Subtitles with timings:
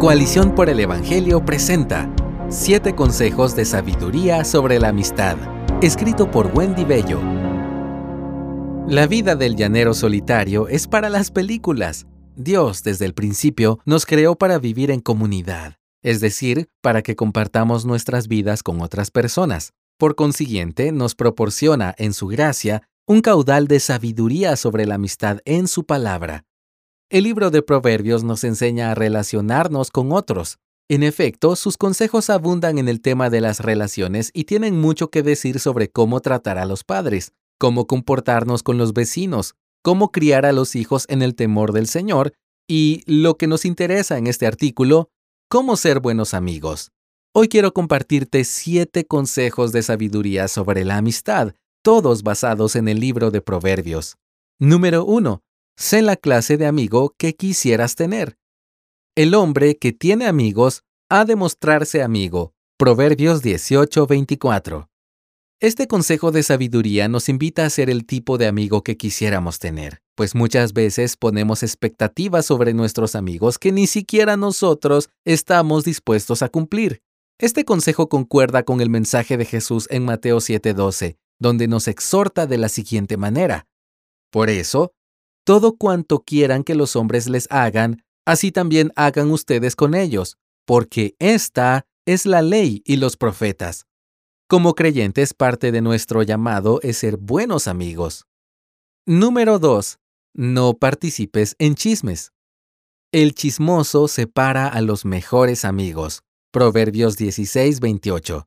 [0.00, 2.10] Coalición por el Evangelio presenta
[2.48, 5.36] Siete consejos de sabiduría sobre la amistad,
[5.82, 7.20] escrito por Wendy Bello.
[8.88, 12.06] La vida del llanero solitario es para las películas.
[12.34, 17.84] Dios, desde el principio, nos creó para vivir en comunidad, es decir, para que compartamos
[17.84, 19.74] nuestras vidas con otras personas.
[19.98, 25.68] Por consiguiente, nos proporciona, en su gracia, un caudal de sabiduría sobre la amistad en
[25.68, 26.46] su palabra.
[27.10, 30.58] El libro de Proverbios nos enseña a relacionarnos con otros.
[30.88, 35.24] En efecto, sus consejos abundan en el tema de las relaciones y tienen mucho que
[35.24, 40.52] decir sobre cómo tratar a los padres, cómo comportarnos con los vecinos, cómo criar a
[40.52, 42.32] los hijos en el temor del Señor
[42.68, 45.10] y, lo que nos interesa en este artículo,
[45.48, 46.92] cómo ser buenos amigos.
[47.34, 53.32] Hoy quiero compartirte siete consejos de sabiduría sobre la amistad, todos basados en el libro
[53.32, 54.16] de Proverbios.
[54.60, 55.42] Número 1.
[55.80, 58.36] Sé la clase de amigo que quisieras tener.
[59.16, 62.52] El hombre que tiene amigos ha de mostrarse amigo.
[62.76, 64.90] Proverbios 18:24.
[65.58, 70.02] Este consejo de sabiduría nos invita a ser el tipo de amigo que quisiéramos tener,
[70.16, 76.50] pues muchas veces ponemos expectativas sobre nuestros amigos que ni siquiera nosotros estamos dispuestos a
[76.50, 77.00] cumplir.
[77.38, 82.58] Este consejo concuerda con el mensaje de Jesús en Mateo 7:12, donde nos exhorta de
[82.58, 83.66] la siguiente manera.
[84.30, 84.92] Por eso,
[85.50, 91.16] todo cuanto quieran que los hombres les hagan, así también hagan ustedes con ellos, porque
[91.18, 93.88] esta es la ley y los profetas.
[94.48, 98.28] Como creyentes, parte de nuestro llamado es ser buenos amigos.
[99.06, 99.98] Número 2.
[100.34, 102.30] No participes en chismes.
[103.10, 106.22] El chismoso separa a los mejores amigos.
[106.52, 108.46] Proverbios 16:28.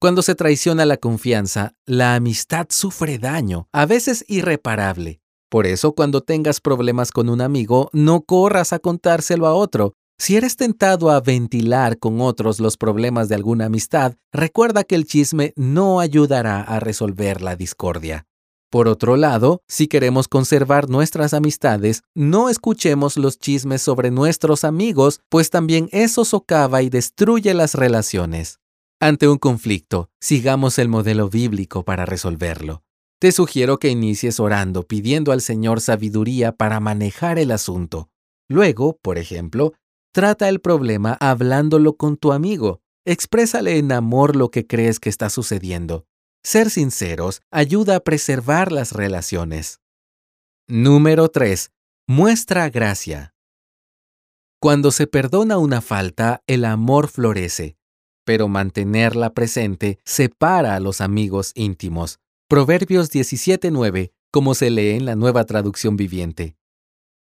[0.00, 5.20] Cuando se traiciona la confianza, la amistad sufre daño, a veces irreparable.
[5.48, 9.92] Por eso, cuando tengas problemas con un amigo, no corras a contárselo a otro.
[10.18, 15.06] Si eres tentado a ventilar con otros los problemas de alguna amistad, recuerda que el
[15.06, 18.26] chisme no ayudará a resolver la discordia.
[18.70, 25.20] Por otro lado, si queremos conservar nuestras amistades, no escuchemos los chismes sobre nuestros amigos,
[25.28, 28.58] pues también eso socava y destruye las relaciones.
[28.98, 32.85] Ante un conflicto, sigamos el modelo bíblico para resolverlo.
[33.18, 38.10] Te sugiero que inicies orando pidiendo al Señor sabiduría para manejar el asunto.
[38.48, 39.72] Luego, por ejemplo,
[40.12, 42.82] trata el problema hablándolo con tu amigo.
[43.06, 46.04] Exprésale en amor lo que crees que está sucediendo.
[46.44, 49.80] Ser sinceros ayuda a preservar las relaciones.
[50.68, 51.70] Número 3.
[52.06, 53.34] Muestra gracia.
[54.60, 57.76] Cuando se perdona una falta, el amor florece,
[58.24, 62.20] pero mantenerla presente separa a los amigos íntimos.
[62.48, 66.56] Proverbios 17:9, como se lee en la nueva traducción viviente.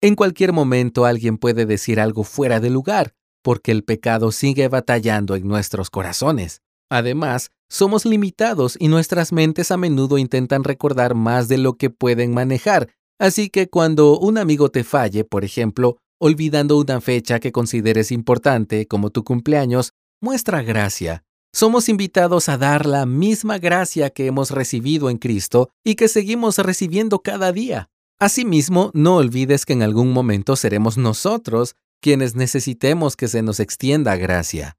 [0.00, 5.36] En cualquier momento alguien puede decir algo fuera de lugar, porque el pecado sigue batallando
[5.36, 6.60] en nuestros corazones.
[6.90, 12.34] Además, somos limitados y nuestras mentes a menudo intentan recordar más de lo que pueden
[12.34, 12.88] manejar,
[13.20, 18.88] así que cuando un amigo te falle, por ejemplo, olvidando una fecha que consideres importante
[18.88, 25.10] como tu cumpleaños, muestra gracia somos invitados a dar la misma gracia que hemos recibido
[25.10, 27.90] en Cristo y que seguimos recibiendo cada día.
[28.18, 34.16] Asimismo, no olvides que en algún momento seremos nosotros quienes necesitemos que se nos extienda
[34.16, 34.76] gracia.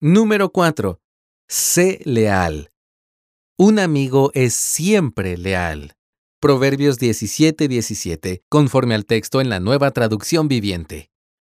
[0.00, 0.98] Número 4.
[1.48, 2.70] Sé leal.
[3.56, 5.94] Un amigo es siempre leal.
[6.40, 11.11] Proverbios 17:17, conforme al texto en la nueva traducción viviente.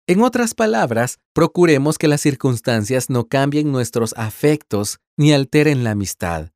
[0.08, 6.48] En otras palabras, procuremos que las circunstancias no cambien nuestros afectos ni alteren la amistad.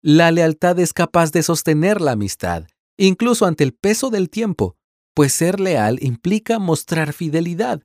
[0.00, 2.64] La lealtad es capaz de sostener la amistad,
[2.96, 4.78] incluso ante el peso del tiempo,
[5.14, 7.82] pues ser leal implica mostrar fidelidad.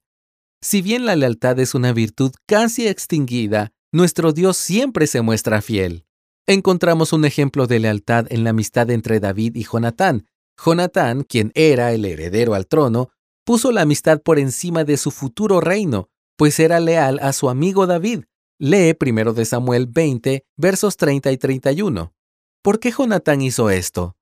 [0.61, 6.05] Si bien la lealtad es una virtud casi extinguida, nuestro Dios siempre se muestra fiel.
[6.47, 10.27] Encontramos un ejemplo de lealtad en la amistad entre David y Jonatán.
[10.57, 13.09] Jonatán, quien era el heredero al trono,
[13.43, 17.87] puso la amistad por encima de su futuro reino, pues era leal a su amigo
[17.87, 18.23] David.
[18.59, 22.13] Lee 1 de Samuel 20, versos 30 y 31.
[22.61, 24.17] ¿Por qué Jonatán hizo esto?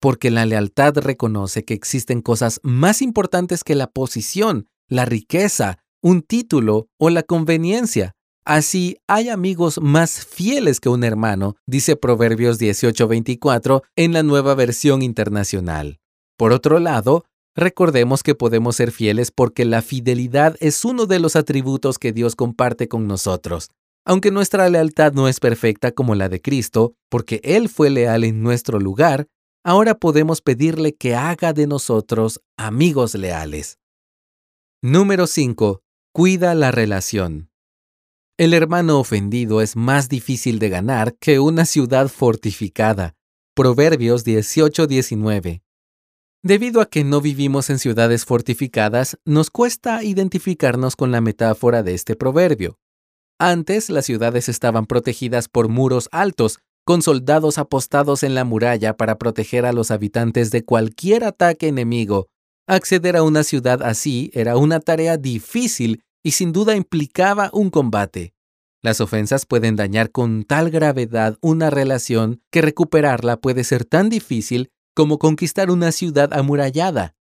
[0.00, 6.22] Porque la lealtad reconoce que existen cosas más importantes que la posición, la riqueza, un
[6.22, 8.14] título o la conveniencia.
[8.44, 15.02] Así hay amigos más fieles que un hermano, dice Proverbios 18:24 en la nueva versión
[15.02, 15.98] internacional.
[16.36, 17.24] Por otro lado,
[17.56, 22.36] Recordemos que podemos ser fieles porque la fidelidad es uno de los atributos que Dios
[22.36, 23.70] comparte con nosotros.
[24.04, 28.42] Aunque nuestra lealtad no es perfecta como la de Cristo, porque Él fue leal en
[28.42, 29.26] nuestro lugar,
[29.64, 33.78] ahora podemos pedirle que haga de nosotros amigos leales.
[34.82, 35.82] Número 5.
[36.12, 37.50] Cuida la relación.
[38.38, 43.14] El hermano ofendido es más difícil de ganar que una ciudad fortificada.
[43.54, 45.60] Proverbios 18-19.
[46.42, 51.92] Debido a que no vivimos en ciudades fortificadas, nos cuesta identificarnos con la metáfora de
[51.92, 52.78] este proverbio.
[53.38, 59.18] Antes, las ciudades estaban protegidas por muros altos, con soldados apostados en la muralla para
[59.18, 62.28] proteger a los habitantes de cualquier ataque enemigo.
[62.66, 68.32] Acceder a una ciudad así era una tarea difícil y sin duda implicaba un combate.
[68.82, 74.70] Las ofensas pueden dañar con tal gravedad una relación que recuperarla puede ser tan difícil
[75.00, 77.14] como conquistar una ciudad amurallada.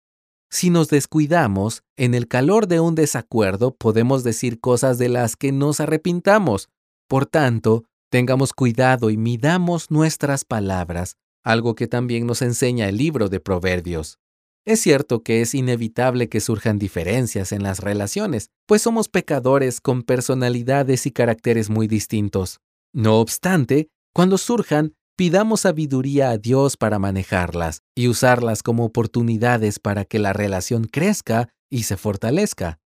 [0.49, 5.53] Si nos descuidamos, en el calor de un desacuerdo podemos decir cosas de las que
[5.53, 6.67] nos arrepintamos.
[7.07, 13.29] Por tanto, tengamos cuidado y midamos nuestras palabras, algo que también nos enseña el libro
[13.29, 14.19] de Proverbios.
[14.65, 20.03] Es cierto que es inevitable que surjan diferencias en las relaciones, pues somos pecadores con
[20.03, 22.59] personalidades y caracteres muy distintos.
[22.91, 30.05] No obstante, cuando surjan, Pidamos sabiduría a Dios para manejarlas y usarlas como oportunidades para
[30.05, 32.79] que la relación crezca y se fortalezca.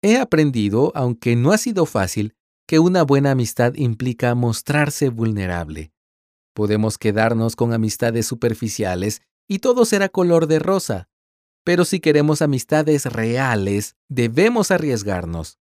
[0.00, 2.34] He aprendido, aunque no ha sido fácil,
[2.66, 5.92] que una buena amistad implica mostrarse vulnerable.
[6.54, 11.10] Podemos quedarnos con amistades superficiales y todo será color de rosa,
[11.62, 15.58] pero si queremos amistades reales, debemos arriesgarnos.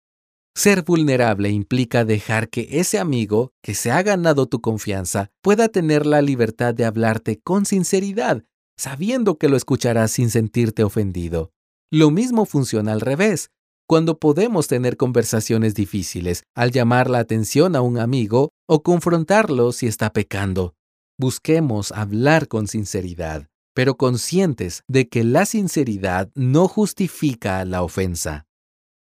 [0.55, 6.07] Ser vulnerable implica dejar que ese amigo que se ha ganado tu confianza pueda tener
[6.07, 8.45] la libertad de hablarte con sinceridad,
[8.77, 11.53] sabiendo que lo escucharás sin sentirte ofendido.
[11.91, 13.51] Lo mismo funciona al revés.
[13.89, 19.89] Cuando podemos tener conversaciones difíciles al llamar la atención a un amigo o confrontarlo si
[19.89, 20.75] está pecando.
[21.19, 28.47] Busquemos hablar con sinceridad, pero conscientes de que la sinceridad no justifica la ofensa.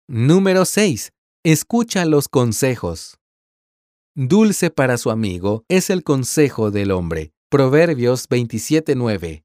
[0.07, 1.11] Número 6.
[1.47, 3.19] Escucha los consejos.
[4.15, 7.33] Dulce para su amigo es el consejo del hombre.
[7.51, 9.43] Proverbios 27.9.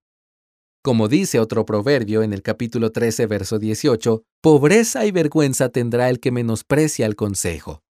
[0.82, 6.20] Como dice otro proverbio en el capítulo 13, verso 18, pobreza y vergüenza tendrá el
[6.20, 7.82] que menosprecia el consejo.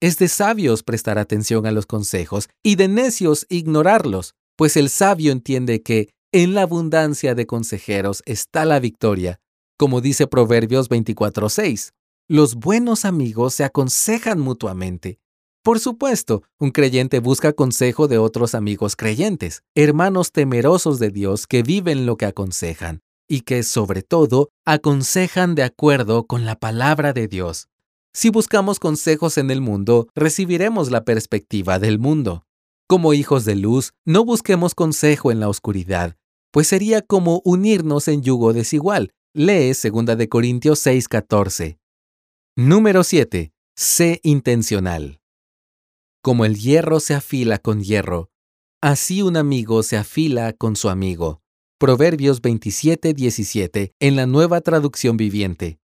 [0.00, 5.30] Es de sabios prestar atención a los consejos y de necios ignorarlos, pues el sabio
[5.30, 9.38] entiende que en la abundancia de consejeros está la victoria,
[9.78, 11.92] como dice Proverbios 24.6.
[12.28, 15.18] Los buenos amigos se aconsejan mutuamente.
[15.62, 21.62] Por supuesto, un creyente busca consejo de otros amigos creyentes, hermanos temerosos de Dios que
[21.62, 27.28] viven lo que aconsejan y que, sobre todo, aconsejan de acuerdo con la palabra de
[27.28, 27.68] Dios.
[28.14, 32.44] Si buscamos consejos en el mundo, recibiremos la perspectiva del mundo.
[32.88, 36.16] Como hijos de luz, no busquemos consejo en la oscuridad,
[36.52, 39.12] pues sería como unirnos en yugo desigual.
[39.34, 41.81] Lee 2 de Corintios 6:14.
[42.54, 43.50] Número 7.
[43.74, 45.22] Sé intencional.
[46.22, 48.28] Como el hierro se afila con hierro,
[48.82, 51.40] así un amigo se afila con su amigo.
[51.78, 55.78] Proverbios 27:17 en la nueva traducción viviente.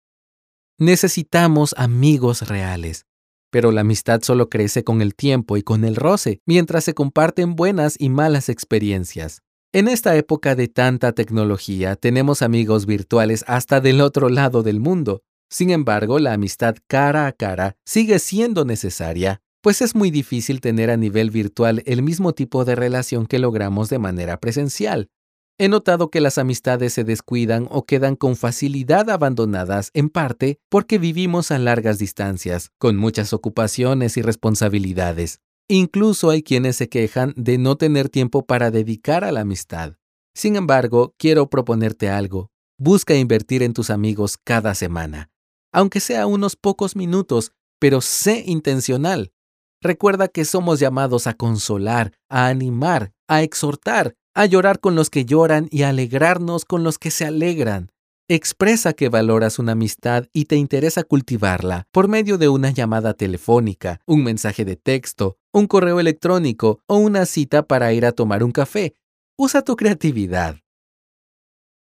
[0.80, 3.06] Necesitamos amigos reales,
[3.52, 7.56] pero la amistad solo crece con el tiempo y con el roce, mientras se comparten
[7.56, 9.44] buenas y malas experiencias.
[9.72, 15.22] En esta época de tanta tecnología tenemos amigos virtuales hasta del otro lado del mundo,
[15.50, 20.90] sin embargo, la amistad cara a cara sigue siendo necesaria, pues es muy difícil tener
[20.90, 25.10] a nivel virtual el mismo tipo de relación que logramos de manera presencial.
[25.58, 30.98] He notado que las amistades se descuidan o quedan con facilidad abandonadas en parte porque
[31.00, 35.40] vivimos a largas distancias, con muchas ocupaciones y responsabilidades.
[35.70, 39.94] Incluso hay quienes se quejan de no tener tiempo para dedicar a la amistad.
[40.36, 42.52] Sin embargo, quiero proponerte algo.
[42.78, 45.30] Busca invertir en tus amigos cada semana
[45.76, 49.34] aunque sea unos pocos minutos, pero sé intencional.
[49.82, 55.26] Recuerda que somos llamados a consolar, a animar, a exhortar, a llorar con los que
[55.26, 57.92] lloran y a alegrarnos con los que se alegran.
[58.30, 64.00] Expresa que valoras una amistad y te interesa cultivarla por medio de una llamada telefónica,
[64.06, 68.54] un mensaje de texto, un correo electrónico o una cita para ir a tomar un
[68.54, 68.96] café.
[69.38, 70.56] Usa tu creatividad.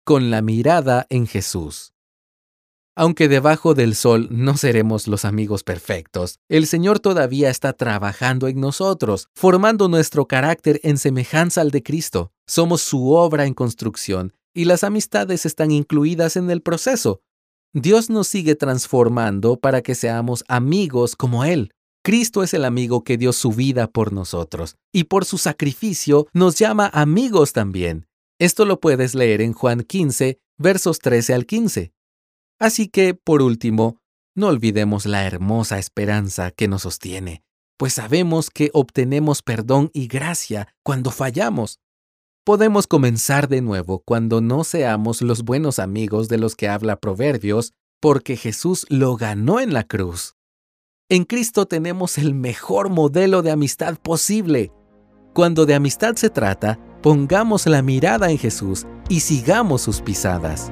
[0.06, 1.92] Con la mirada en Jesús.
[3.00, 8.60] Aunque debajo del sol no seremos los amigos perfectos, el Señor todavía está trabajando en
[8.60, 12.34] nosotros, formando nuestro carácter en semejanza al de Cristo.
[12.46, 17.22] Somos su obra en construcción y las amistades están incluidas en el proceso.
[17.72, 21.72] Dios nos sigue transformando para que seamos amigos como Él.
[22.04, 26.60] Cristo es el amigo que dio su vida por nosotros y por su sacrificio nos
[26.60, 28.08] llama amigos también.
[28.40, 31.94] Esto lo puedes leer en Juan 15, versos 13 al 15.
[32.60, 33.98] Así que, por último,
[34.36, 37.44] No olvidemos la hermosa esperanza que nos sostiene,
[37.78, 41.80] pues sabemos que obtenemos perdón y gracia cuando fallamos.
[42.46, 47.74] Podemos comenzar de nuevo cuando no seamos los buenos amigos de los que habla Proverbios,
[48.00, 50.36] porque Jesús lo ganó en la cruz.
[51.10, 54.72] En Cristo tenemos el mejor modelo de amistad posible.
[55.34, 60.72] Cuando de amistad se trata, pongamos la mirada en Jesús y sigamos sus pisadas.